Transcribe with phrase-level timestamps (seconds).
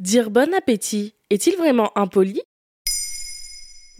[0.00, 2.40] Dire bon appétit est-il vraiment impoli?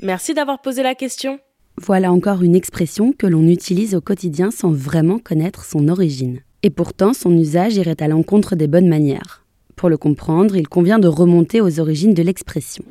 [0.03, 1.39] Merci d'avoir posé la question.
[1.77, 6.41] Voilà encore une expression que l'on utilise au quotidien sans vraiment connaître son origine.
[6.63, 9.45] Et pourtant, son usage irait à l'encontre des bonnes manières.
[9.77, 12.83] Pour le comprendre, il convient de remonter aux origines de l'expression.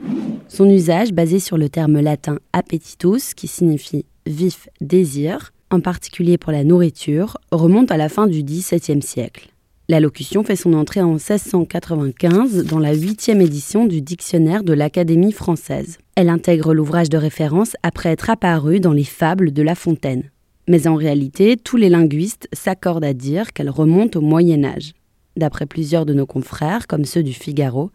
[0.47, 6.51] Son usage, basé sur le terme latin appetitus, qui signifie vif désir, en particulier pour
[6.51, 9.49] la nourriture, remonte à la fin du XVIIe siècle.
[9.91, 15.31] La locution fait son entrée en 1695 dans la huitième édition du dictionnaire de l'Académie
[15.31, 15.97] française.
[16.13, 20.29] Elle intègre l'ouvrage de référence après être apparue dans les fables de La Fontaine.
[20.67, 24.93] Mais en réalité, tous les linguistes s'accordent à dire qu'elle remonte au Moyen Âge.
[25.35, 27.89] D'après plusieurs de nos confrères, comme ceux du Figaro,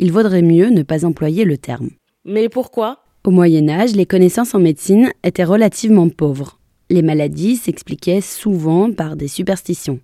[0.00, 1.90] il vaudrait mieux ne pas employer le terme.
[2.24, 3.04] Mais pourquoi?
[3.22, 6.58] Au Moyen Âge, les connaissances en médecine étaient relativement pauvres.
[6.90, 10.00] Les maladies s'expliquaient souvent par des superstitions.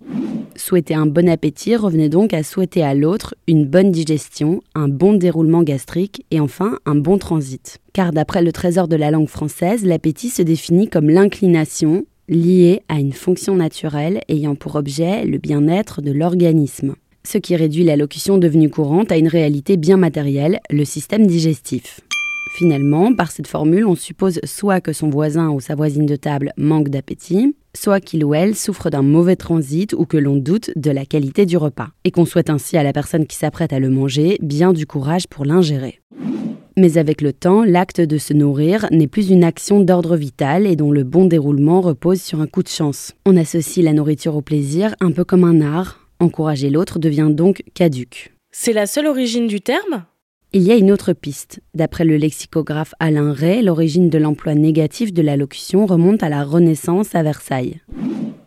[0.55, 5.13] Souhaiter un bon appétit revenait donc à souhaiter à l'autre une bonne digestion, un bon
[5.13, 7.79] déroulement gastrique et enfin un bon transit.
[7.93, 12.99] Car d'après le trésor de la langue française, l'appétit se définit comme l'inclination liée à
[12.99, 16.95] une fonction naturelle ayant pour objet le bien-être de l'organisme.
[17.25, 22.01] Ce qui réduit la locution devenue courante à une réalité bien matérielle, le système digestif.
[22.51, 26.53] Finalement, par cette formule, on suppose soit que son voisin ou sa voisine de table
[26.57, 30.91] manque d'appétit, soit qu'il ou elle souffre d'un mauvais transit ou que l'on doute de
[30.91, 33.89] la qualité du repas, et qu'on souhaite ainsi à la personne qui s'apprête à le
[33.89, 35.99] manger bien du courage pour l'ingérer.
[36.77, 40.75] Mais avec le temps, l'acte de se nourrir n'est plus une action d'ordre vital et
[40.75, 43.13] dont le bon déroulement repose sur un coup de chance.
[43.25, 45.99] On associe la nourriture au plaisir un peu comme un art.
[46.19, 48.33] Encourager l'autre devient donc caduque.
[48.51, 50.05] C'est la seule origine du terme?
[50.55, 51.61] Il y a une autre piste.
[51.73, 56.43] D'après le lexicographe Alain Ray, l'origine de l'emploi négatif de la locution remonte à la
[56.43, 57.81] Renaissance à Versailles,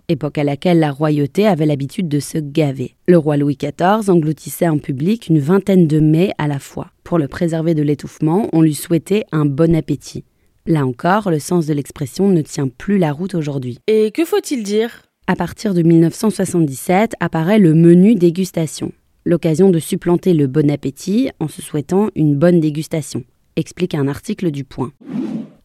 [0.08, 2.94] époque à laquelle la royauté avait l'habitude de se gaver.
[3.08, 6.92] Le roi Louis XIV engloutissait en public une vingtaine de mets à la fois.
[7.02, 10.22] Pour le préserver de l'étouffement, on lui souhaitait un bon appétit.
[10.64, 13.78] Là encore, le sens de l'expression ne tient plus la route aujourd'hui.
[13.88, 15.02] Et que faut-il dire?
[15.26, 18.92] À partir de 1977 apparaît le menu dégustation
[19.26, 23.24] l'occasion de supplanter le bon appétit en se souhaitant une bonne dégustation,
[23.56, 24.92] explique un article du Point.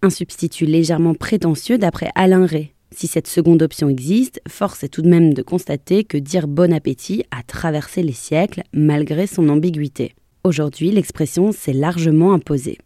[0.02, 2.74] Un substitut légèrement prétentieux d'après Alain Ray.
[2.94, 6.74] Si cette seconde option existe, force est tout de même de constater que dire bon
[6.74, 10.16] appétit a traversé les siècles malgré son ambiguïté.
[10.44, 12.80] Aujourd'hui, l'expression s'est largement imposée.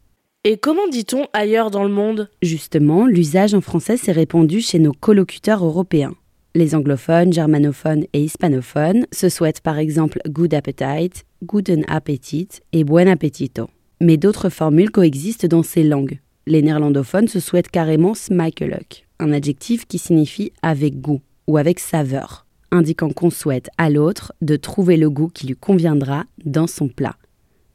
[0.44, 2.30] Et comment dit-on ailleurs dans le monde?
[2.44, 6.14] Justement, l'usage en français s'est répandu chez nos collocuteurs européens.
[6.56, 13.10] Les anglophones, germanophones et hispanophones se souhaitent par exemple good appetite, guten appetit et buen
[13.10, 13.70] appetito.
[14.00, 16.22] Mais d'autres formules coexistent dans ces langues.
[16.48, 22.46] Les néerlandophones se souhaitent carrément smakeluk, un adjectif qui signifie avec goût ou avec saveur,
[22.72, 27.18] indiquant qu'on souhaite à l'autre de trouver le goût qui lui conviendra dans son plat.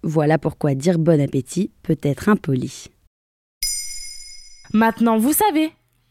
[0.02, 2.86] Voilà pourquoi dire bon appétit peut être impoli.
[4.72, 5.70] Maintenant vous savez